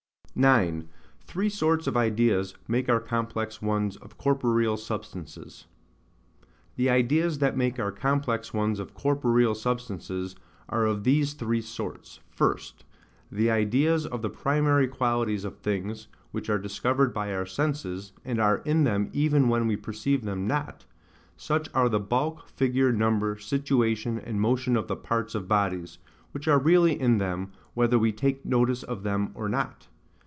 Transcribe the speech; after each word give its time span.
9. 0.33 0.87
Three 1.25 1.49
sorts 1.49 1.87
of 1.87 1.97
Ideas 1.97 2.55
make 2.65 2.87
our 2.89 3.01
complex 3.01 3.61
ones 3.61 3.97
of 3.97 4.17
Corporeal 4.17 4.77
Substances. 4.77 5.65
The 6.77 6.89
ideas 6.89 7.39
that 7.39 7.57
make 7.57 7.77
our 7.79 7.91
complex 7.91 8.53
ones 8.53 8.79
of 8.79 8.93
corporeal 8.93 9.53
substances, 9.53 10.35
are 10.69 10.85
of 10.85 11.03
these 11.03 11.33
three 11.33 11.61
sorts. 11.61 12.21
First, 12.29 12.85
the 13.29 13.51
ideas 13.51 14.05
of 14.05 14.21
the 14.21 14.29
primary 14.29 14.87
qualities 14.87 15.43
of 15.43 15.57
things, 15.57 16.07
which 16.31 16.49
are 16.49 16.57
discovered 16.57 17.13
by 17.13 17.33
our 17.35 17.45
senses, 17.45 18.13
and 18.23 18.39
are 18.39 18.59
in 18.59 18.85
them 18.85 19.09
even 19.11 19.49
when 19.49 19.67
we 19.67 19.75
perceive 19.75 20.23
them 20.23 20.47
not; 20.47 20.85
such 21.35 21.69
are 21.73 21.89
the 21.89 21.99
bulk, 21.99 22.47
figure, 22.47 22.93
number, 22.93 23.37
situation, 23.37 24.17
and 24.17 24.39
motion 24.39 24.77
of 24.77 24.87
the 24.87 24.95
parts 24.95 25.35
of 25.35 25.49
bodies; 25.49 25.97
which 26.31 26.47
are 26.47 26.57
really 26.57 26.99
in 26.99 27.17
them, 27.17 27.51
whether 27.73 27.99
we 27.99 28.13
take 28.13 28.45
notice 28.45 28.81
of 28.81 29.03
them 29.03 29.29
or 29.35 29.49
not. 29.49 29.89